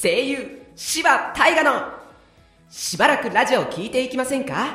[0.00, 1.02] 声優柴
[1.36, 1.92] 大河の
[2.70, 4.74] しばらくラジオ聞いていきませんか？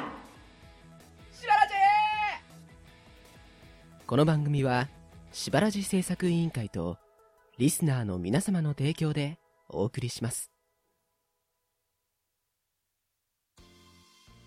[1.34, 1.74] しばらじ
[4.06, 4.88] この番組は
[5.34, 6.98] しばらじ制作委員会と
[7.58, 10.50] リスナーの皆様の提供でお送りします。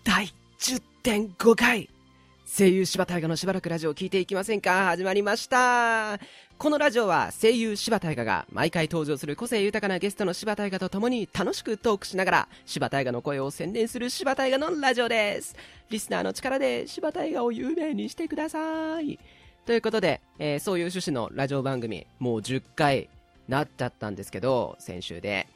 [0.03, 1.89] 第10.5回
[2.53, 4.83] 声優柴大河のしばらくラジオを聞いていきませんか？
[4.83, 6.19] 始まりました。
[6.57, 15.55] このラジオは声優柴大河が毎回登場する個性豊かなゲストの柴大河と共に楽しくトークしながら柴大河の声を宣伝する柴大河のラジオです。
[15.89, 19.17] リスナーの力で柴大河を有名にしてください。
[19.65, 23.07] ということで、えー、そういう趣旨のラジオ番組もう10回
[23.47, 25.47] なっちゃったんですけど先週で。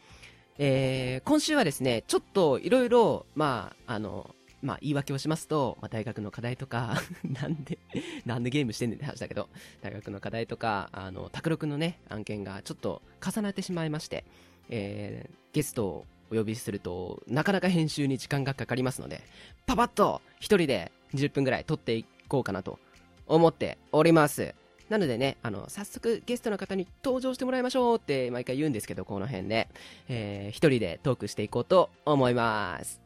[0.58, 7.78] えー、今週はですねちょっといろいろまああのまあ、言い訳をしますと、まあ、大学の課題とか なんで
[8.26, 9.50] なんでゲームしてんねんって話だけど、
[9.82, 14.26] 大学の課題とか、あの、卓録のね、案件がちょっと重なってしまいまして、
[14.70, 19.22] えー、ゲストをお呼びすると、なかなか編集に時間がかかりますので、
[19.66, 22.80] パパッと一人で20分ぐらい撮っていこうかなと
[23.28, 24.56] 思っております。
[24.90, 29.68] なのでね、あの、早速ゲストの方に登場してもらいましょうって毎回言うんですけど、この辺で、
[30.08, 33.05] えー、一人でトークしていこうと思います。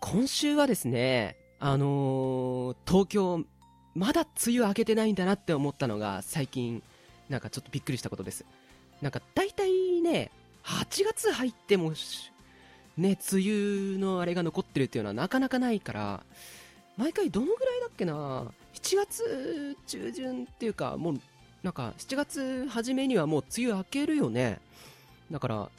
[0.00, 3.44] 今週はですね、あのー、東京、
[3.94, 6.82] まだ梅雨明けてないんだなって思ったのが最近、
[7.28, 8.44] なんかちょっとびっくりしたことです。
[9.00, 10.32] なんか大体ね、
[10.64, 11.92] 8月入っても、
[12.96, 16.24] ね、梅雨のあれが残ってるっていうのはなかなかないから、
[16.96, 21.20] 毎回どのぐらいだっけな、7月中旬っていうか、もう、
[21.62, 24.60] なんか7月初めにはもう梅雨明けるよね。
[25.30, 25.70] だから、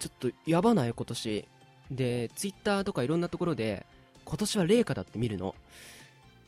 [0.00, 1.46] ちょっとやばない今年。
[1.94, 3.86] で、ツイッターとかいろんなところで、
[4.24, 5.54] 今年は冷夏だって見るの。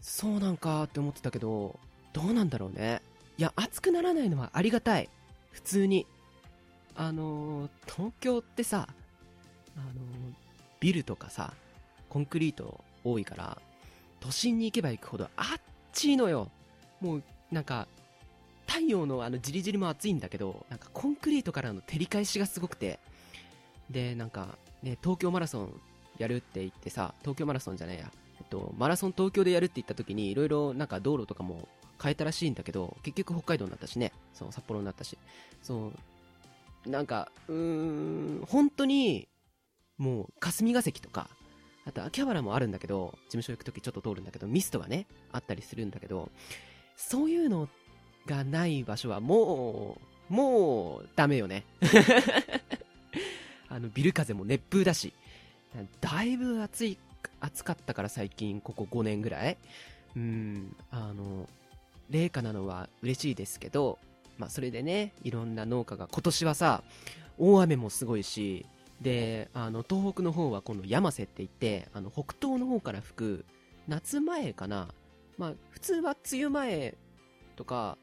[0.00, 1.78] そうなんかって思ってたけど、
[2.12, 3.02] どうなんだろうね。
[3.38, 5.08] いや、暑くならないのはありがたい。
[5.50, 6.06] 普通に。
[6.96, 8.88] あのー、東京ってさ、
[9.76, 9.90] あのー、
[10.78, 11.52] ビルとかさ、
[12.08, 13.58] コンクリート多いから、
[14.20, 15.60] 都心に行けば行くほどあっ
[15.92, 16.50] ちいのよ。
[17.00, 17.88] もう、なんか、
[18.66, 22.98] 太陽のあのじりじりも暑いんだけど、なんかコンクリートからの照り返しがすごくて、
[23.90, 25.80] で、なんか、ね、東京マラソン
[26.18, 31.68] やるって言ってさ、東京マラソンじゃないや、えっと、マラソン東京でやるって言った時に、いろいろなんか道路とかも
[32.00, 35.18] 変えたらしいんだけど、結局北海道になったしね、そう、札幌になったし、
[35.62, 35.92] そ
[36.86, 37.56] う、なんか、うー
[38.42, 39.28] ん、本当に、
[39.96, 41.30] もう、霞が関とか、
[41.86, 46.30] あと秋葉原もあるんだけど、事務所行く時ちょっと通るんだけど、ミストがね、あったりするんだけど、
[46.96, 47.68] そういうの
[48.26, 49.98] がない場所はも
[50.30, 51.64] う、もう、ダメよね。
[53.74, 55.12] あのビル風も熱風だし、
[56.00, 56.98] だいぶ暑い、
[57.40, 59.56] 暑かったから最近、ここ5年ぐらい。
[60.14, 61.48] うん、あの、
[62.08, 63.98] 冷夏なのは嬉しいですけど、
[64.38, 66.84] まあそれでね、いろんな農家が、今年はさ、
[67.36, 68.64] 大雨もすごいし、
[69.00, 73.44] で、あの、東北の方は今度山瀬って言って、あの、北東の方から吹く、
[73.88, 74.86] 夏前かな。
[75.36, 76.94] まあ、普通は梅雨前
[77.56, 77.98] とか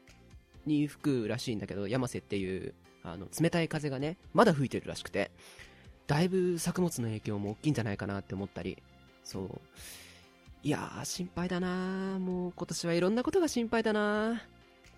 [0.66, 5.30] に吹くらしいんだけど、山瀬っていう、あの、冷たい風がね、まだ吹いてるらしくて、
[6.06, 8.82] だいぶ作物の影響も大きいんじゃないかなって思ったり、
[9.24, 9.60] そう。
[10.64, 14.42] いやー、心配だなもう今年はいろんなことが心配だな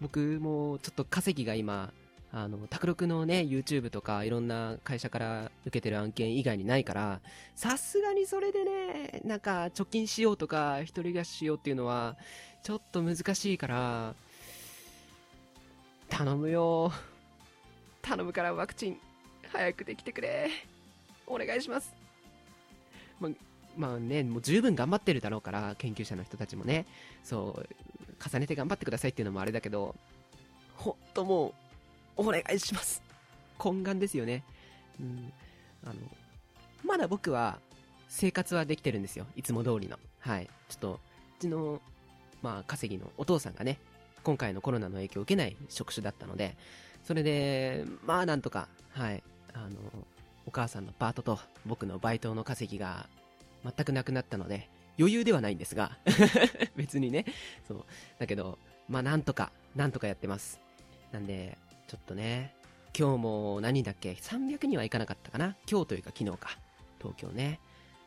[0.00, 1.92] 僕もうちょっと稼ぎが今、
[2.32, 7.20] あの、卓録のね、YouTube とかいろんな会社から受けてる案件以外にないから、
[7.54, 12.16] さすがにそれでね、なんか貯金しようとか、一人暮らししようっていうのは、
[12.64, 14.14] ちょっと難しいから、
[16.08, 16.92] 頼むよ。
[18.02, 18.98] 頼むからワクチン、
[19.52, 20.50] 早くできてくれ。
[21.26, 21.94] お願いします。
[23.20, 23.28] ま、
[23.76, 26.86] まあね、もう十分頑張ってるだろうから、研究者の人たちもね、
[27.22, 27.68] そう、
[28.30, 29.94] 重ねて頑張ってくださいっていうのもあれだけど、
[30.76, 31.54] ほんとも
[32.16, 33.02] う、お願いします。
[33.58, 34.44] 懇願ですよね。
[35.00, 35.32] うん。
[35.84, 35.94] あの、
[36.84, 37.58] まだ僕は、
[38.08, 39.26] 生活はできてるんですよ。
[39.34, 39.98] いつも通りの。
[40.20, 40.48] はい。
[40.68, 41.00] ちょっと、
[41.38, 41.80] うちの、
[42.42, 43.78] まあ、稼ぎのお父さんがね、
[44.22, 46.56] 今回のコロナの影響を受けない職種だったので、
[47.02, 49.22] それで、まあ、なんとか、はい。
[49.52, 49.76] あの、
[50.46, 53.08] お母さんのパートと僕のバイトの稼ぎが
[53.64, 54.68] 全くなくなったので、
[54.98, 55.98] 余裕ではないんですが
[56.76, 57.24] 別にね、
[57.66, 57.84] そう。
[58.18, 58.58] だけど、
[58.88, 60.60] まあなんとか、なんとかやってます。
[61.12, 61.58] なんで、
[61.88, 62.54] ちょっとね、
[62.96, 65.56] 今日も何だっけ、300にはいかなかったかな？
[65.70, 66.58] 今日というか昨日か。
[66.98, 67.60] 東京ね。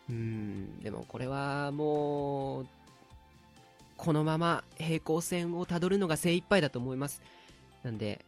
[0.09, 2.67] うん、でもこれはもう、
[3.97, 7.21] このまま平行線をたどるのが精一杯だと思います。
[7.83, 8.23] なんで、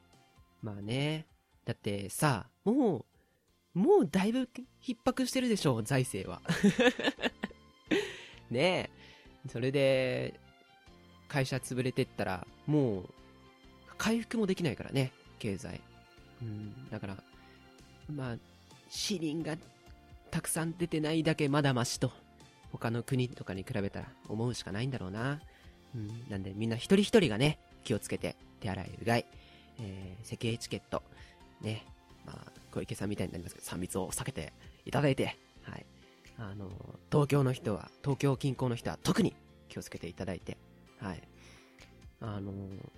[0.62, 1.26] まあね、
[1.64, 3.06] だってさ、もう
[3.74, 4.50] もうだいぶ
[4.81, 6.42] 逼迫してるでしょう、財政は。
[8.50, 8.89] ね
[9.45, 9.50] え。
[9.50, 10.39] それで、
[11.27, 13.10] 会社潰れてったら、もう、
[13.98, 15.81] 回復もできないからね、経済。
[16.42, 17.24] うん、だから、
[18.12, 18.38] まあ、
[18.89, 19.57] 死人が
[20.31, 22.12] たくさん出てないだけまだましと、
[22.71, 25.39] 他の国とかに比べたら思うしかないんだろうな。
[25.95, 29.25] うん、なんでみんな一人一人がね、気をつけて手洗い、うがい、
[29.80, 31.04] えー、咳エチケット、
[31.62, 31.86] ね、
[32.25, 34.54] まあ、小池さんみたいになりますけど、3密を避けて
[34.86, 35.86] いただいて、はい。
[36.38, 36.69] あの、
[37.12, 39.36] 東京の人は、東京近郊の人は特に
[39.68, 40.57] 気をつけていただいて、
[41.00, 41.21] はい。
[42.21, 42.51] あの、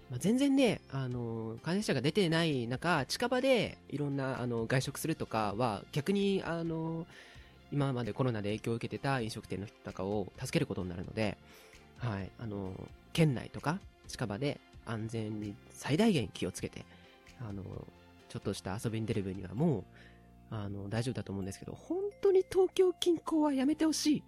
[0.10, 7.06] まあ、全然ね、あの、感染者が出てない中、近場でいろんな、あの、外食するとかは、逆に、あの、
[7.72, 11.38] 今までコロナで影響を受けてた飲食店の人とかを助けることになるので、
[11.98, 12.74] はい、あの、
[13.14, 16.86] 県内とか近場で安全に最大限気をつけて、
[17.40, 17.64] あの、
[18.32, 19.84] ちょっとした遊びに出る分にはもう、
[20.52, 24.24] あの、大丈夫だと思うんですけど、本当に東京近郊はやめてほしい。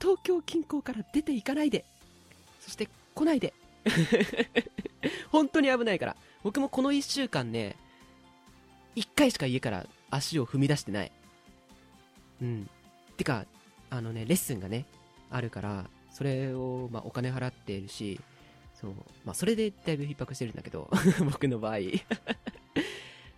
[0.00, 1.84] 東京近郊から出ていかないで。
[2.60, 3.52] そして来ないで。
[5.30, 6.16] 本当に危ないから。
[6.44, 7.76] 僕もこの1週間ね、
[8.94, 11.12] 1回しか家から足を踏み出してない。
[12.40, 12.70] うん。
[13.18, 13.44] てか、
[13.90, 14.86] あのね、レッスンがね、
[15.28, 18.18] あるから、それを、まあ、お金払っているし、
[18.80, 18.92] そう、
[19.26, 20.90] まあ、それでだいぶ逼迫してるんだけど、
[21.30, 21.76] 僕の場合。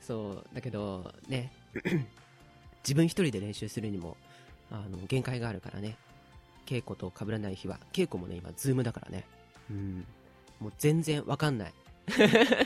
[0.09, 1.53] そう、だけど、ね、
[2.83, 4.17] 自分一人で練習するにも、
[4.71, 5.99] あの、限界があるからね、
[6.65, 9.27] 稽古と被らない日は、稽古もね、今、 Zoom だからね、
[9.71, 10.07] うん、
[10.61, 11.75] もう全然わかんない。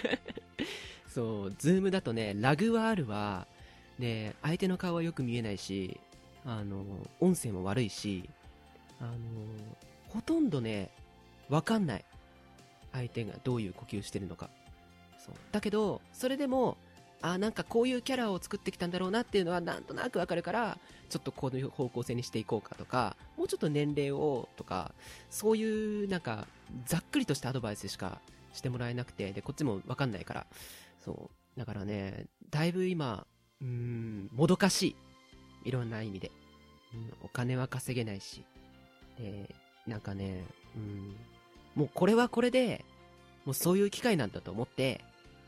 [1.13, 3.49] そう、 Zoom だとね、ラグはあるわ、
[3.99, 5.99] で、相手の顔はよく見えないし、
[6.45, 6.85] あの、
[7.19, 8.31] 音声も悪いし、
[9.01, 9.17] あの、
[10.11, 10.91] ほとんどね、
[11.49, 12.05] わかんない。
[12.93, 14.49] 相手がどういう呼吸してるのか。
[15.19, 15.35] そう。
[15.51, 16.77] だけど、それでも、
[17.23, 20.79] あ、なんかこういうキャラを作ってきたんだろうなっていうのはなんとなくわかるから、
[21.09, 24.93] ちょっとこの方向性にしていこうかとか、もうちょっと年齢をとか、
[25.31, 26.47] そういうなんか、
[26.87, 28.21] ざっくりとしたアドバイスしか
[28.53, 30.47] してもらえなくて、で、こっちもわかんないから、
[31.05, 31.59] そう。
[31.59, 33.27] だからね、だいぶ今、
[33.61, 34.97] うーん、もどかしい。
[35.65, 36.31] いろんな意味で。
[36.95, 38.45] うん、お金は稼げないし。
[39.19, 39.55] で、
[39.87, 40.45] なんかね、
[40.77, 41.17] うん、
[41.75, 42.85] もうこれはこれで、
[43.45, 45.01] もうそういう機会なんだと思って、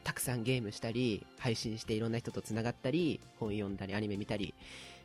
[0.04, 4.54] たくさんゲームしたり、配信していろんな人と繋がったり、本読んだり、アニメ見たり、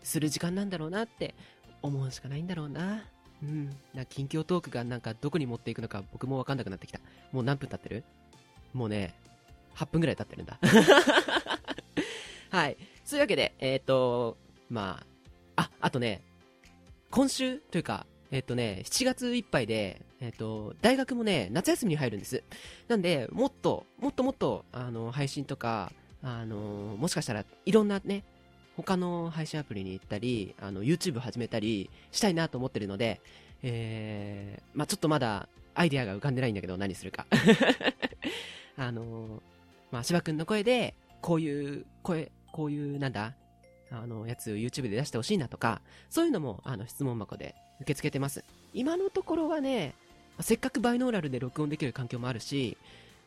[0.04, 1.34] する時間なんだろうなって
[1.82, 3.06] 思うしかないんだろうな。
[3.42, 3.76] うん。
[3.94, 7.00] な近況トークがなんかどこに持っていくのか僕もわかんなくなってきた。
[7.32, 8.04] もう何分経ってる？
[8.74, 9.16] もうね、
[9.76, 10.60] 8分ぐらい経ってるんだ。
[12.52, 12.78] はい。
[13.06, 14.38] そういうわけで、えっ、ー、と、
[14.70, 15.04] ま
[15.56, 16.22] あ、あ、あとね、
[17.10, 22.44] 今週というか、えっ、ー、とね、7月いっぱいで、えっ、ー、と、大学もね、夏休みに入るんです。
[22.88, 28.24] なんで、もっと、もっともっと、あの、配信とか、あの、もしかしたらいろんなね、
[28.76, 33.22] 他の配信アプリに行ったり、あの、YouTube 始めたりしたいなと思ってるので、
[33.64, 37.26] えー、まあちょっとまだアイディアが浮かんでないんだけど、何するか。
[38.78, 39.42] あの、
[39.92, 43.36] まあ芝くんの声で、こういう声、こういう、なんだ、
[43.92, 48.44] あの、やつ YouTube で出してほしいなとか、そういうのも、あの、質問箱で受け付けてます。
[48.74, 49.96] 今のところはね、
[50.42, 52.78] せっかくバイノーラルで録音できる環境もあるし、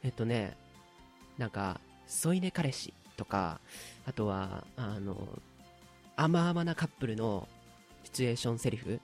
[0.02, 0.56] えっとね、
[1.38, 3.60] なんか、添い寝彼氏とか、
[4.06, 5.28] あとは、あの、
[6.16, 7.48] 甘々なカップルの
[8.04, 9.00] シチュエーションセリフ、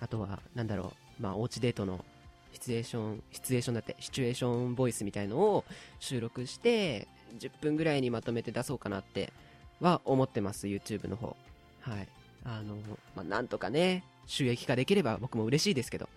[0.00, 2.04] あとは、なんだろう、まあ、おうちデートの
[2.52, 5.64] シチュエーション、シチュエーションだって、シチュエーションボイスみたいのを
[6.00, 7.08] 収録して、
[7.38, 9.32] 10分ぐらいにまとめて出そうかなって
[9.80, 11.36] は思ってます、YouTube の方。
[11.80, 12.08] はい。
[12.44, 12.76] あの、
[13.14, 16.08] まあ、なんとかね、収益化できれば僕も嬉しいですけど、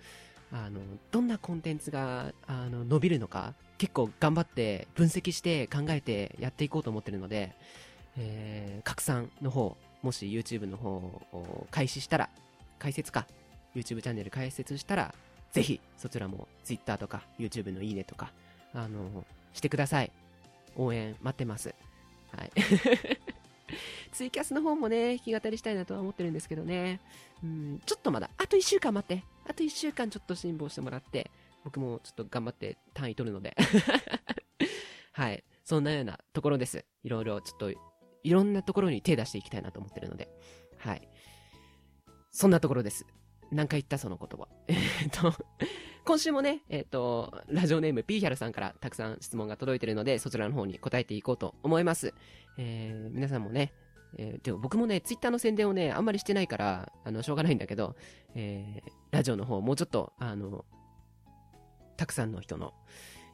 [0.51, 0.79] あの、
[1.11, 7.53] どんなコンテンツが、あの、伸びるのか、結構頑張って分析して考えてやっていこうと思ってるので、
[8.17, 12.29] えー、拡散の方、もし YouTube の方を開始したら、
[12.79, 13.27] 解説か、
[13.75, 15.13] YouTube チャンネル開設したら、
[15.51, 18.31] ぜひ、そちらも Twitter とか YouTube のいいねとか、
[18.73, 20.11] あの、してください。
[20.75, 21.73] 応援待ってます。
[22.31, 22.51] はい。
[24.11, 26.99] ツイキャスの方もね、弾き語りしたいなとは思ってるんですけどね。
[27.43, 29.23] うん、ちょっとまだ、あと1週間待って。
[29.47, 31.31] あと1週間ちょっと辛抱してもらって、
[31.63, 33.55] 僕もちょっと頑張って単位取るので。
[35.13, 35.43] はい。
[35.63, 36.85] そんなようなところです。
[37.03, 37.77] いろいろちょっと、い
[38.29, 40.29] ろんなところに手出していきたいなと思ってるので。
[40.77, 41.09] はい。
[42.31, 43.05] そんなところです。
[43.51, 44.47] 何回言ったその言葉。
[44.67, 44.73] え
[45.05, 45.33] っと、
[46.03, 52.13] 今週もね、えっ、ー、と、ラジオネームピーヒャルさんからたくさん質問が届いてるので、そちらの方に答えていこうと思います。
[52.57, 53.73] えー、皆さんもね、
[54.17, 57.95] えー、でも僕もね、ツイッターの宣伝をね、あんまりしてないから、あの、しょうがないんだけど、
[58.33, 60.65] えー、ラジオの方、もうちょっと、あの、
[61.97, 62.73] たくさんの人の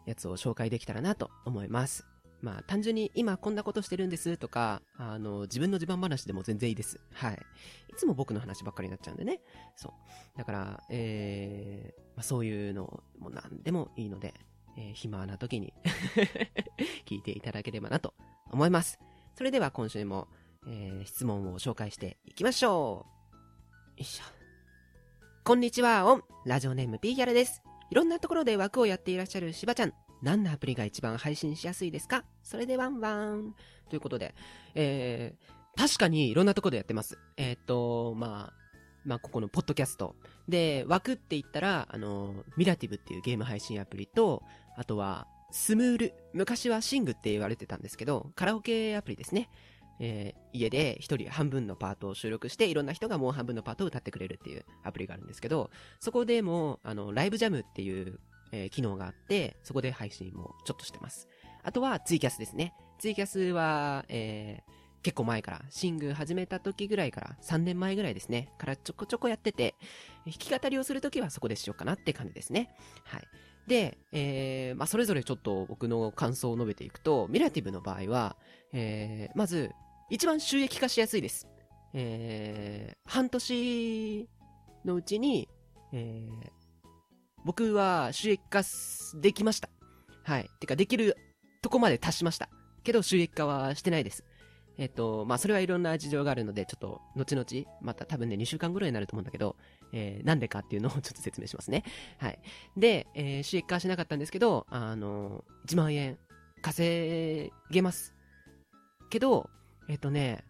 [0.06, 2.06] やつを紹介できたらなと思います。
[2.42, 7.00] まあ、単純に今こんなことしてるんですとか、あの、自分の自慢話でも全然いいです。
[7.14, 7.34] はい。
[7.34, 7.38] い
[7.96, 9.42] つも僕の話ばっかりになっちゃうんでね。
[9.76, 10.38] そう。
[10.38, 14.34] だから、えー、まあ、そういうのも何でもいいので、
[14.78, 15.74] えー、暇な時に
[17.06, 18.16] 聞いていただければなと
[18.50, 19.00] 思います。
[19.36, 20.28] それでは今週も
[20.68, 23.32] えー、質問を紹介していきましょう。
[23.32, 24.24] よいしょ。
[25.44, 26.24] こんにちは、オン。
[26.46, 27.64] ラジオネーム P ギャルです。
[27.90, 29.94] いろんなところで枠をやっていらっしゃるしばちゃん。
[30.22, 32.26] 何のアプリが一番配信しやすいですか？
[32.44, 33.56] それでワンワン。
[33.90, 34.36] ということで、
[34.76, 37.18] えー、確かにいろんなところでやってます。
[37.38, 38.62] えー、っと、まあ、
[39.04, 40.16] まあ、ここのポッドキャスト。
[40.48, 44.44] で、枠って言ったら、あの、ミラティブっていうゲーム配信アプリと、
[44.78, 46.14] あとは、スムール。
[46.34, 49.50] 昔はシングって言われてたんですけど、カラオケアプリですね。
[50.00, 55.70] えー、家で一人半分のパートを収録して、いろんな人がもう半分のパートを歌ってくれるっていうアプリがあるんですけど、
[56.00, 58.20] そこでも、あの、ライブジャムっていう、
[58.52, 61.28] えー、機能があって、そこで配信もちょっとしてます。
[61.64, 62.74] あとはツイキャスですね。
[63.00, 64.72] ツイキャスは、えー、
[65.04, 69.76] 結構前から、シング始めた時ぐらいから、3年前ぐらいですね、からちょこちょこやってて、
[70.26, 72.70] 弾き語りをするときはそこでしようかなって感じですね。
[73.04, 73.24] はい。
[73.72, 78.36] で、えー、まあ、それぞれちょっと僕の感想を述べていくと、ミラティブの場合は、
[78.74, 79.72] えー、まず、
[80.10, 81.48] 一番収益化しやすいです。
[81.94, 84.28] えー、半年
[84.84, 85.48] のうちに、
[85.94, 86.50] えー、
[87.46, 88.62] 僕は収益化
[89.22, 89.70] できました。
[90.26, 90.50] はい。
[90.60, 91.16] てか、できる
[91.62, 92.50] とこまで達しました。
[92.84, 94.26] けど、収益化はしてないです。
[94.78, 97.46] えっ、と、まあ、それはいろんな事情があるので、ちょっと、後々、
[97.80, 99.56] また多分ね、2週間ぐらいになると思うんだけど、
[99.94, 101.84] えー、なんでかっていうのをちょっと説明しますね。
[102.18, 102.40] はい。
[102.78, 106.18] で、えー、収益化はしなかったんですけど、あの、1万円
[106.62, 108.14] 稼げます。
[109.10, 109.50] けど、
[109.90, 110.44] えっとね、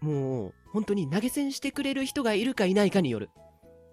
[0.00, 3.30] もう、本当に投げ銭してくれる人がいるかいないかによる。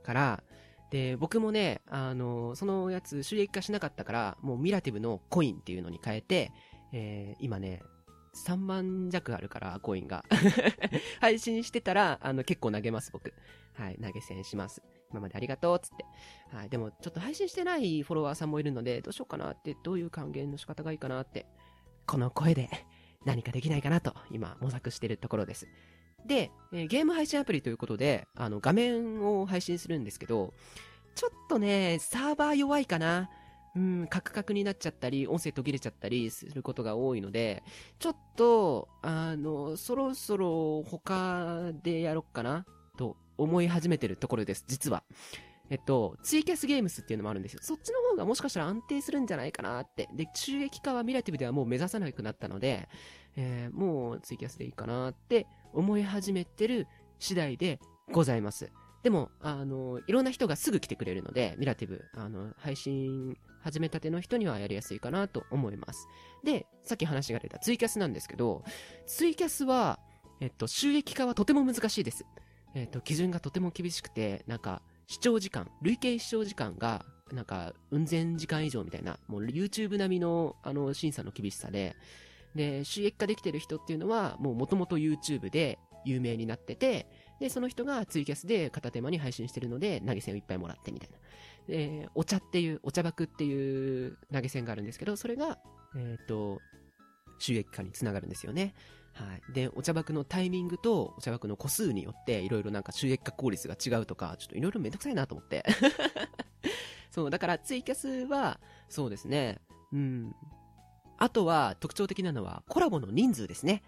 [0.03, 0.43] から、
[0.91, 6.51] で、僕もね、あの、そのやつ収益化しなかったから、もうミラティブのコインっていうのに変えて、
[6.91, 7.81] えー、今ね、
[8.33, 10.23] 3万弱あるから、コインが。
[11.21, 13.33] 配信してたら、あの、結構投げます、僕。
[13.73, 14.81] はい、投げ銭します。
[15.11, 16.05] 今までありがとう、つって。
[16.55, 21.45] はい、でも、ちょっと配信してないフォロワーさんもいるので、どうしようかなって、どういう還元の仕方がいいかなって、
[22.05, 22.69] この声で
[23.25, 25.67] 何かできないかなと、今、模索してるところです。
[26.25, 30.53] で、えー、ゲーム配信アプリということで、あの、画面を配信するんですけど、
[31.15, 33.29] ちょっとね、サーバー弱いかな。
[33.75, 37.63] うん、カクカクになっちゃったり、音声途切れちゃったりすることが多いので、
[37.99, 42.65] ちょっと、あの、そろそろ他でやろっかな、
[42.97, 45.03] と思い始めてるところです、実は。
[45.69, 47.59] えっと、ツイキャスゲームスっていうのもあるんですよ。
[47.61, 50.09] そっちの方がもしかしたら安定するんじゃないかなって。
[50.15, 52.89] で、収益化はミラティブではもう目指さなくなったので、
[53.35, 56.87] えー、もうツイキャスでいいかなって思い始めてる
[57.19, 57.79] 次第で
[58.11, 58.71] ございます。
[59.03, 66.07] でも、あの、いろんな人がすぐ来てくれるので、ミラティブ、あの、配信始めたての人にはやりやすいかなと思います。
[66.43, 68.63] で、さっき話が出たツイキャスなんですけど、
[69.05, 69.99] ツイキャスは、
[70.39, 72.25] えっと、収益化はとても難しいです。
[72.75, 81.95] えっと、基準がとても厳しくて、なんか、視聴時間、累計視聴時間が、なんか、うん千時間以上みたいな、もう YouTube 並みの、あの、審査の厳しさで、
[82.55, 87.07] で、収益化できてる人っていうのは、もう元々 YouTube で有名になってて、
[87.39, 91.17] で、その人がツイキャスで片手間に配信してるので、投げ銭をいっぱいもらってみたいな。
[91.69, 95.59] で、お茶っていう、お茶爆っていう投げ銭があるんですけど、それが、
[95.95, 96.59] えっ、ー、と、
[97.37, 98.73] 収益化につながるんですよね。
[99.13, 99.53] はい。
[99.53, 105.63] で、お茶爆のタイミングとお茶爆の個数によって、いろいろなんか収益化効率が違うとか、ちょっといろいろめんどくさいなと思って。
[107.11, 108.59] そう、だからツイキャスは、
[108.89, 109.59] そうですね。
[109.93, 110.35] うん。
[111.17, 113.83] あとは特徴的なのはコラボの人数ですね。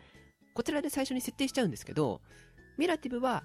[0.54, 2.22] こちらで最初に設定しちゃうんですけど、
[2.78, 3.44] ミラティブは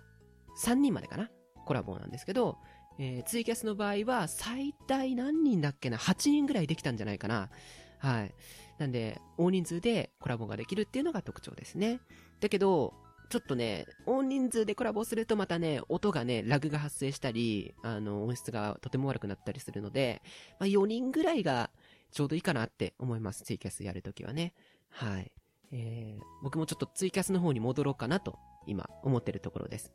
[0.63, 1.31] 3人までかな
[1.65, 2.59] コラボなんですけど、
[2.99, 7.51] えー、ツイキャスの場合は最大何人だっけな ?8 人ぐらいできたんじゃないかな
[7.99, 8.35] はい。
[8.79, 12.01] なんで、大人数でコラボができるっていうのが特徴ですね。
[12.41, 12.95] だけど、
[13.29, 20.23] ちょっとね、大人数でコラボするとまたね、音がね、ラグが発生したり、あの、音質がとても悪くなったりするので、
[20.61, 21.71] まあ、4人ぐらいが
[22.13, 23.43] ちょうどいいかなって思います。
[23.43, 24.55] ツイキャスやるときはね。
[24.91, 25.33] はい。
[25.73, 29.93] えー、僕もちょっとツイキャスの方に戻ろうかなと、今、思ってるところです。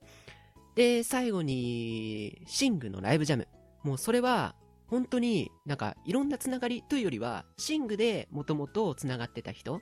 [0.76, 3.48] で、最後に、シングのライブジャム。
[3.84, 4.56] もうそれは、
[4.88, 9.82] 本当になんかいろんなつながりというよりは、シングでもともとつながってた人、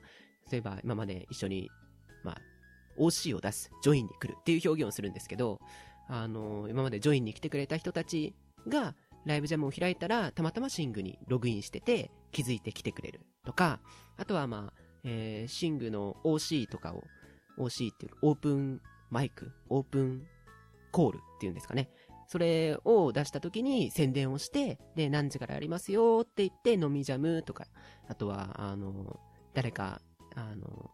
[0.51, 1.69] 例えば今まで一緒に、
[2.23, 2.37] まあ、
[2.99, 5.59] OC を出す、ジョインに来るっていう表現をするんですけど、
[6.07, 8.35] あの、今までジョインに来てくれた人たち
[8.67, 13.79] が、ライブジャムを開いたら、たまたまシングにログインしてて、気づいてきてくれるとか、
[14.17, 17.03] あとはまあ、えー、シングの OC とかを、
[17.57, 20.27] OC っていうオープンマイク、オープン
[20.91, 21.89] コールっていうんですかね。
[22.27, 27.65] それを出した時に宣伝をして、で、何時からやりますよって言って、飲みジャムとか、
[28.07, 29.19] あとは、あの、
[29.55, 29.99] 誰か、
[30.35, 30.91] あの、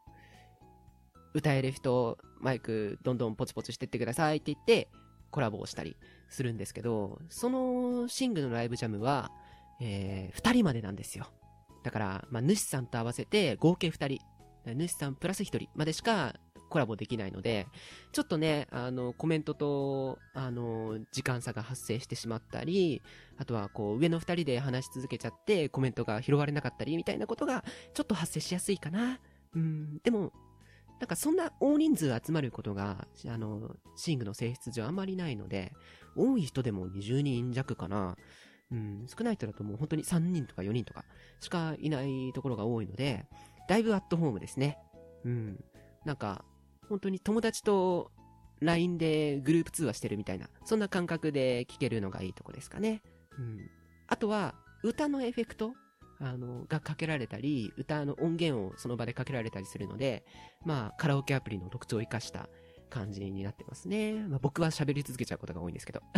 [1.33, 4.89] 歌える人、マイクどんどんポチポチしてってくださいって言って、
[5.29, 5.97] コラボをしたり
[6.29, 9.29] するんですけど、そのシングのライブジャムは、
[9.81, 11.27] えー、二人までなんですよ。
[11.83, 14.19] だから、まあ、主さんと合わせて合計二人、
[14.65, 16.33] 主さんプラス一人までしか
[16.75, 17.67] コラボできないので、
[18.11, 23.01] ちょっとね、あの、コメントと、あの、時間差が発生してしまったり、
[23.37, 27.63] あとは、こう、上の二人で話し続けちゃって、コメントが拾われなかったり、みたいなことが、
[27.93, 29.21] ちょっと発生しやすいかな。
[29.55, 30.33] うん、でも、
[30.99, 35.71] なんかそんな大人数集まることが、あの、シングの性質上あんまりないので、
[36.17, 38.17] 多い人でも20人弱かな。
[38.69, 41.05] うん、少ない人だともう本当に3人とか4人とか
[41.39, 43.27] しかいないところが多いので、
[43.69, 44.77] だいぶアットホームですね。
[45.23, 45.63] うん。
[46.05, 46.45] なんか、
[46.89, 48.11] 本当に友達と
[48.61, 53.01] LINE でグループ通話してるみたいな、そんな感覚で聞けるのがいいとこですかね。
[53.37, 53.69] うん。
[54.07, 55.73] あとは、歌のエフェクト
[56.19, 60.25] あの、がかけられたり、歌の音源をその場でかけられたりするので、
[60.63, 62.49] まあ、カラオケアプリの特徴を活かした
[62.89, 64.13] 感じになってますね。
[64.13, 66.01] まあ、僕は喋り続けちゃうことが多いんですけど。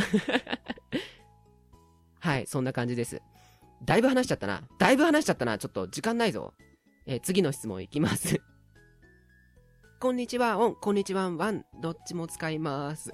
[2.20, 3.22] はい、そんな感じです。
[3.84, 4.68] だいぶ話しちゃったな。
[4.78, 5.58] だいぶ話しちゃったな。
[5.58, 6.54] ちょっと時間ないぞ。
[7.06, 8.42] えー、次の質問いきます。
[10.00, 13.10] こんにちは、オン、こんにちは、ワン、どっちも使います。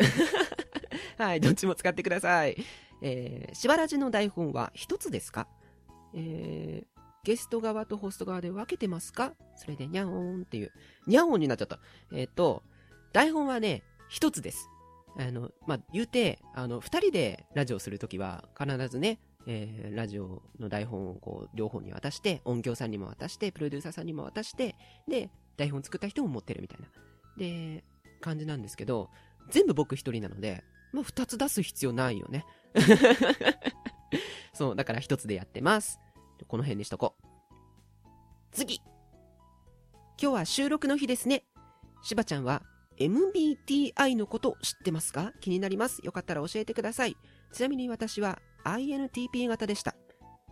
[1.18, 2.58] はい、どっちも使ってください。
[3.02, 5.48] えー、しばらじの台本は一つですか？
[6.14, 9.34] えー、ゲスト側とホスト側で分けてますか？
[9.56, 10.74] それで、にゃおーんっていう。
[11.08, 11.80] にゃおーんになっちゃった。
[12.12, 12.64] えっ、ー、と、
[13.14, 14.68] 台本はね、一つです。
[15.18, 24.76] あの、まあ、言うて、あの、二人でラジオするときは、必ずね、えー、ラジオの台本をこう、両方に渡して、音響さんにも渡して、プロデューサーさんにも渡して、
[25.08, 26.88] で、台本作った人も持ってるみたいな。
[27.38, 27.84] で、
[28.22, 29.10] 感じなんですけど、
[29.50, 32.46] 全部僕一人なので、まあ、二つ出す必要ないよね。
[34.54, 36.00] そう、だから一つでやってます。
[36.48, 37.26] この辺にしとこう。
[38.52, 38.82] 次
[40.22, 41.44] 今日は収録の日ですね。
[42.04, 42.62] しばちゃんは
[43.00, 45.34] MBTI のこと知ってますか？
[45.42, 46.00] 気になります？
[46.06, 47.18] よかったら教えてください。
[47.52, 49.96] ちなみに私は INTP 型でした。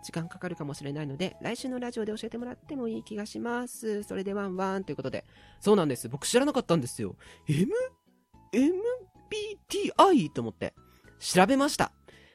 [0.03, 4.03] 時間かかるかもしれないので、来週のラジオで教えてもらってもいい気がします。
[4.03, 5.25] それでワンワンということで。
[5.59, 6.09] そうなんです。
[6.09, 7.15] 僕知らなかったんですよ。
[7.47, 7.71] M?
[8.53, 10.29] MBTI?
[10.29, 10.73] と思って。
[11.19, 11.91] 調べました。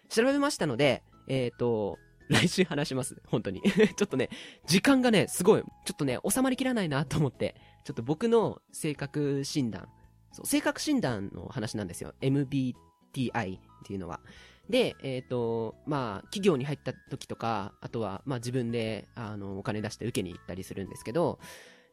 [0.08, 1.98] 調べましたので、えっ、ー、と、
[2.28, 3.16] 来週話します。
[3.26, 3.62] 本当に。
[3.96, 4.30] ちょっとね、
[4.66, 9.88] 時間がね、すごい、ちょっとね、収まりきらないなと思って、ちょっと僕の性格診断、
[10.32, 12.14] そう性格診断の話なんですよ。
[12.20, 14.20] MBTI っていうのは。
[14.68, 21.38] で、えっ、ー、と、まあ、企業に入った時とか、あとは、まあ自分で、あの、お金出して受けに行ったりするんですけど、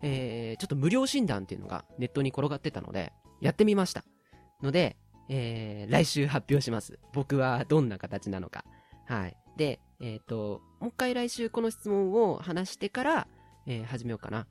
[0.02, 4.04] えー、ちょっと無料診断っていうのがネットに転がってたので、やってみました。
[4.62, 4.98] ので、
[5.30, 7.00] えー、来週発表します。
[7.14, 8.66] 僕はどんな形なのか。
[9.08, 9.38] はい。
[9.58, 13.28] で、えっ、ー、と、もう一回来週この質問を話してから、
[13.66, 14.48] えー、始めようかな。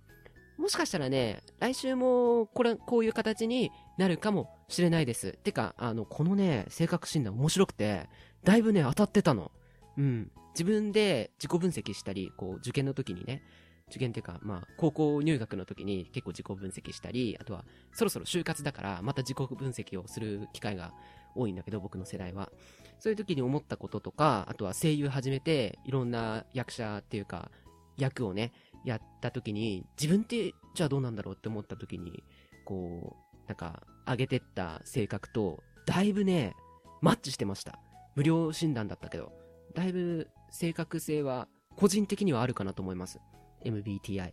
[0.59, 5.33] もしかしたらね、来週もこれ、こういう形になるかもしれないです。
[5.33, 8.09] てか、あの、このね、性格診断面白くて、
[8.45, 9.53] だいぶね、当たってたの。
[9.97, 10.31] うん。
[10.55, 13.43] 自分で自己分析したり、こう、受験の時にね、
[13.89, 20.95] 受験っていうか、まあ、高校入学の時に結構自己分析したり、あとは、そろそろ就活だから、また自己分析をする機会が
[21.35, 22.51] 多いんだけど、僕の世代は。
[22.99, 27.51] そういう時に思ったこととか、あとは声優始めて、いろんな役者っていうか、
[27.99, 28.53] 役をね、
[28.85, 32.23] やった時に、自分ってじゃあどうなんだろうって思った時に、
[32.65, 36.55] こう、なんか、上げてった性格と、だいぶね、
[37.01, 37.79] マッチしてました。
[38.15, 39.33] 無料診断だったけど、
[39.75, 43.21] だいぶ正確性は個人的にはあるかなと思います。
[43.65, 44.33] MBTI。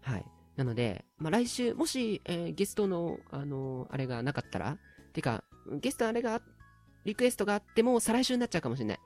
[0.00, 0.24] はい。
[0.56, 4.78] なので、まあ、来週、もし、えー、ゲストの、あのー、あれがなかったら、
[5.12, 5.44] てか、
[5.80, 6.42] ゲストあれが、
[7.04, 8.98] リクエストがあっても、再来週になっちゃうかもしれない。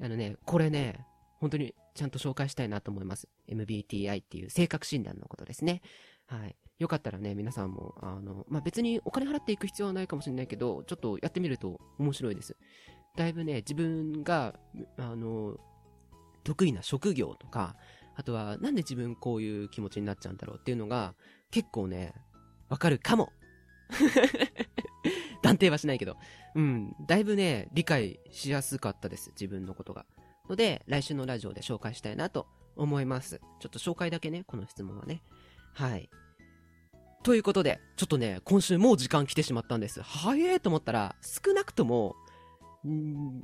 [0.00, 1.04] あのね、これね、
[1.40, 3.28] 本当にちゃんと紹介したいなと思います。
[3.48, 5.82] MBTI っていう性格診断のことですね。
[6.26, 6.56] はい。
[6.78, 12.56] よかったらね、皆さんも、あの、まあ、別にお金払っていく必要はないかもしれないけど、ちょっとやってみると面白いです。
[13.16, 14.54] だいぶね、自分が、
[14.96, 15.56] あの、
[16.44, 17.76] 得意な職業とか、
[18.14, 21.14] あとは、なんで自分こういう気持ちになっちゃうんだろうっていうのが、
[21.50, 22.14] 結構ね、
[22.68, 23.32] わかるかも
[25.42, 26.16] 断定はしないけど。
[26.54, 26.94] うん。
[27.06, 29.30] だいぶね、理解しやすかったです。
[29.30, 30.06] 自分のことが。
[30.48, 33.40] ので、来週のラジオで紹介したいなと思います。
[33.60, 35.22] ちょっと紹介だけね、この質問はね。
[35.74, 36.08] はい。
[37.22, 40.00] ということで、ちょっとね、今週もう時間来てしまったんです。
[40.02, 42.14] 早えと思ったら、少なくとも、
[42.86, 43.42] ん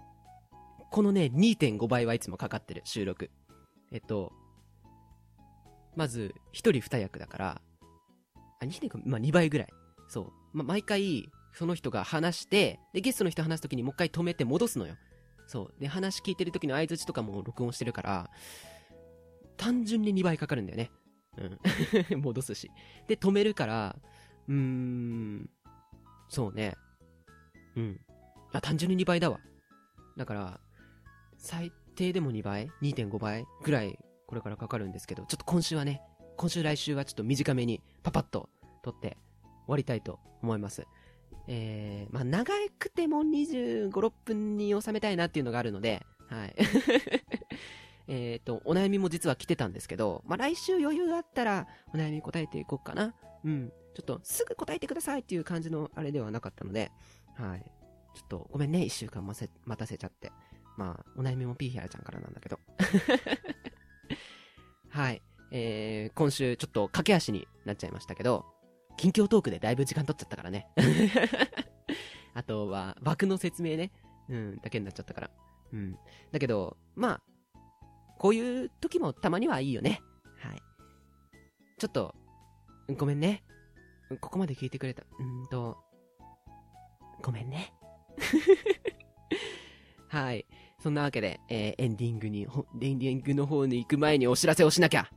[0.91, 3.31] このね、2.5倍はいつもかかってる、収録。
[3.93, 4.33] えっと、
[5.97, 7.63] まず、1人2役だから、
[8.61, 9.69] あ、2.5、まあ、2倍ぐらい。
[10.09, 10.33] そう。
[10.53, 14.97] まあ毎回、その人が話して、で、ゲストの人話すときにもう一回止めて戻すのよ。
[15.47, 15.81] そう。
[15.81, 18.31] で、話聞いてる時の相槌とかも録音してるから、
[19.57, 20.91] 単純に2倍かかるんだよね。
[21.39, 22.21] うん。
[22.21, 22.71] 戻すし。
[23.07, 23.97] で、止めるから、
[24.49, 25.51] うーん、
[26.29, 26.75] そうね。
[27.77, 28.01] うん。
[28.53, 29.41] あ、単純に2倍だわ。
[30.17, 30.61] だから、
[31.39, 33.45] 最低でも2倍 ?2.5 倍？
[33.63, 36.03] ぐらい、これからかかるんですけど、ちょっと今週はね、
[36.37, 38.49] 今週来週はちょっと短めに、パパッと
[38.83, 39.17] 撮って
[39.67, 40.87] 終、わりたいと思います。
[41.47, 46.55] えー、まあ、長くても25、6分に収めたいなっていうのがあるので、はい。
[48.09, 53.15] えっと、お悩みも実は来てたんですけど、まあ、来週余裕があったら、お悩み答えていこうかな。
[53.45, 53.73] うん。
[53.95, 56.91] ちょっと、すぐ答えてくださいっていう感じのあれではなかったので、
[57.37, 57.63] はい。
[58.15, 60.33] ちょっと、ごめんね、一週間待たせちゃって。
[60.77, 62.59] まあ、お悩みもピーヒャラちゃんからなんだけど。
[64.91, 65.23] はい。
[65.51, 68.45] えー、今週ちょっと駆け足になっちゃいましたけど、
[68.97, 70.69] 近況トークでだいぶ時間取っちゃったからね。
[72.35, 73.93] あとは、枠の説明ね。
[74.29, 75.31] うん、だけになっちゃったから。
[75.73, 75.97] うん。
[76.33, 77.23] だけど、まあ、
[78.25, 80.01] こういう時もたまにはいいよね。
[80.39, 80.63] はい。
[81.77, 82.15] ちょっと、
[82.97, 83.45] ごめんね。
[84.19, 85.03] ここまで聞いてくれた。
[85.19, 85.77] うんと、
[87.21, 87.75] ごめんね。
[90.09, 90.47] はい。
[90.83, 92.49] そんなわけで、えー、エンディングに、
[92.81, 95.11] エンディングの方に行く前にお知らせをしなきゃ。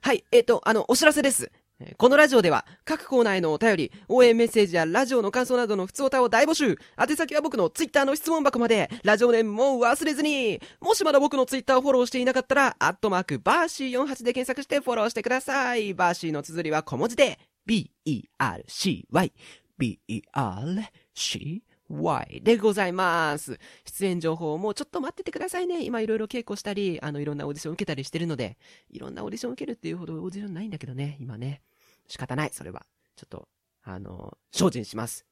[0.00, 1.52] はい、えっ、ー、と、あの、お知らせです。
[1.96, 6.78] このラジオでは各コーナーへのお便り、応援メッセージやラジオの感想などの普通歌を大募集。
[6.98, 10.60] 宛先は僕のツイッターの質問箱まで、ラジオネームも忘れずに。
[10.80, 15.94] もしまだ僕のツイッターをフォローしていなかったら、アットマークバーシー48で検索してフォローしてください。
[15.94, 19.32] バーシーの綴りは小文字で、B-E-R-C-Y。
[19.78, 23.58] B-E-R-C Y でございます。
[23.84, 25.84] 出演情報もちょっと待っててくださいね。
[25.84, 28.58] 今いろいろ稽古したり、あの、いろんなオーディション受けたりしてるので、
[28.90, 31.62] いろんなオーディション受けるっていうほどオーディションないんだけどね、今ね。
[32.10, 32.84] 仕方ない、それは。
[33.14, 33.48] ちょっと、
[33.84, 35.24] あの、精進します。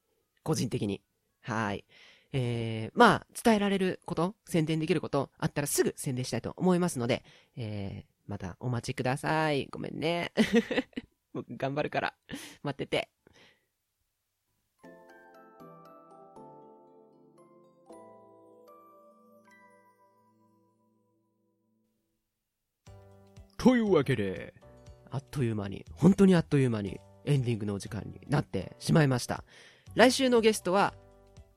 [0.43, 1.01] 個人的に。
[1.41, 1.83] はい。
[2.31, 7.23] えー、まあ、伝えられること、宣伝できること、あったらすぐ宣伝したいと思いますので、
[7.57, 9.67] えー、またお待ちください。
[9.69, 10.31] ごめんね。
[11.33, 12.15] 僕頑張るから、
[12.63, 13.09] 待ってて。
[23.57, 24.53] というわけで、
[25.11, 29.43] あっという間に、本当にあっという間にエンディングのお時間になってしまいました。
[29.95, 30.93] 来週のゲストは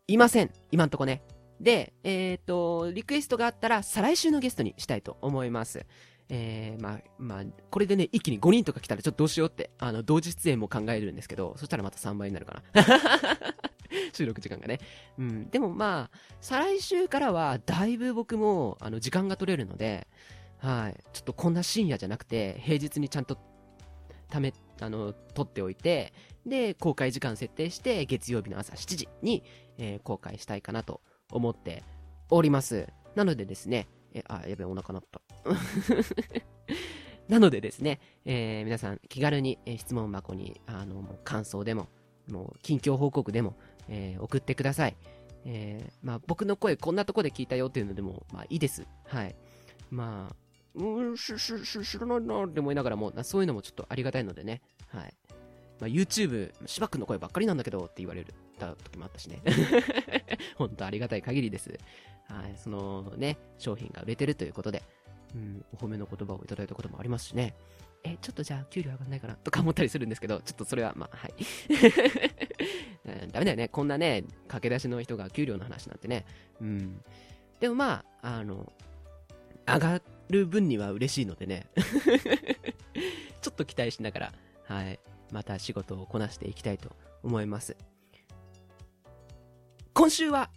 [0.06, 0.50] いません。
[0.70, 1.22] 今んとこね。
[1.60, 5.86] で、えっ、ー、と、リクエストがあったら再来週のゲストにしたいと思います。
[6.28, 12.82] えー、まあ、まあ、これでね、一気に5人とか来たらちょっとどうしようって、あの、同時出演も考えるんですけど、そしたらまた3倍になるかな。
[14.12, 14.80] 収録時間がね。
[15.18, 15.50] うん。
[15.50, 20.08] でもまあ、再来週からは、だいぶ僕も、あの、時間が取れるので、
[20.62, 20.96] はい。
[21.12, 23.36] ちょっとこんな深夜じゃなくて、平日にちゃんと、
[24.30, 26.12] ため、あの、撮っておいて、
[26.46, 29.42] で、公開時間設定して、月曜日の朝7時に、
[29.76, 31.82] えー、公開したいかなと思って
[32.30, 32.86] おります。
[33.16, 35.20] なのでですね、え、あ、やべえ、お腹鳴った。
[37.28, 41.88] なのでですね、えー、皆さん気軽に、え、質問箱に、あの、感想でも、
[42.30, 43.56] もう近況報告でも、
[43.88, 44.96] えー、送ってください。
[45.44, 48.86] えー、まあ僕の声こんなとこで聞いたよっていうのでも、まあいいです。
[49.06, 49.34] はい。
[49.90, 50.36] まあ、
[50.74, 54.62] うん、し、し、し、知らないなって思いながらも、そういうのもちょっとありがたいのでね。
[54.88, 55.14] はい。
[55.80, 58.24] まあ、YouTube、芝君の声ばっかりなんだけどって言われ
[58.58, 59.42] た時もあったしね。
[60.56, 61.70] 本当ありがたい限りです。
[62.28, 62.56] はい。
[62.56, 64.82] そのね、商品が売れてるということで、
[65.34, 67.54] うん、お褒めの言葉をいただいたこともありますしね。
[68.04, 71.34] え、ちょっとじゃあ給料上がんないかなとか思ったりするんですけど、ちょっとそれはまあ、はい。
[73.32, 73.68] ダメだよね。
[73.68, 76.24] こんなね、駆け出しの人が給料の話なんてね。
[76.60, 77.00] うん。
[77.60, 78.72] でもまあ、あの、
[79.66, 81.66] 上がる分には嬉しいのでね
[83.42, 84.32] ちょっと期待しながら、
[84.64, 85.00] はい、
[85.32, 87.76] また仕事をこなしていきたいと思います。
[89.94, 90.50] 今週は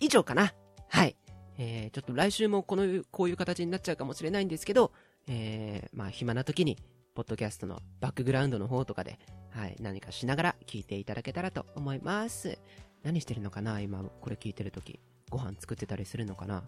[0.00, 0.54] 以上かな。
[0.88, 1.16] はい。
[1.58, 4.92] えー、ちょっと来週もこの、こういう形になっちゃうかもしれないんですけど、
[5.28, 6.78] えー、まあ暇な時に、
[7.14, 9.18] ポッドキャストのバックグラウンドの方とかで、
[9.50, 12.58] はい、何かしながら聞いていただけたらと思います。
[13.02, 15.00] 何してるのかな今、これ聞いてる時。
[15.28, 16.64] ご飯作ってたりするのかな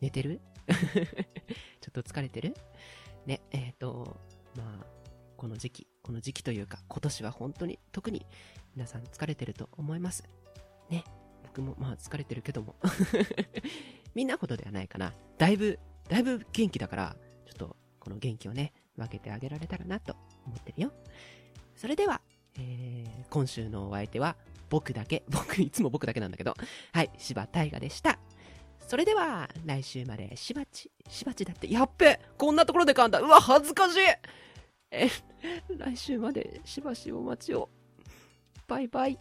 [0.00, 0.40] 寝てる？
[1.80, 2.54] ちょっと疲れてる？
[3.26, 4.20] ね、えっ、ー、と、
[4.56, 4.86] まあ、
[5.36, 8.26] この時期、この時期というか、今年は本当に特に
[8.74, 10.28] 皆さん疲れてると思います。
[10.90, 11.04] ね、
[11.44, 12.76] 僕もまあ疲れてるけども
[14.14, 15.14] みんなほどではないかな。
[15.36, 20.92] だいぶ、だいぶ元気だから、ちょっとこの元気をね、分けてあげられたらなと思ってるよ。
[21.76, 22.20] それでは、
[22.58, 24.36] えー、今週のお相手は
[24.70, 26.54] 僕だけ、僕、いつも僕だけなんだけど、
[26.92, 28.18] はい、柴大河でした。
[28.88, 33.98] それでは、来週までしばち、しばちだって、やっべこんなところで噛んだうわ、恥ずかしい
[34.90, 35.10] え、
[35.76, 37.68] 来週までしばしお待ちを。
[38.66, 39.18] バイバイ。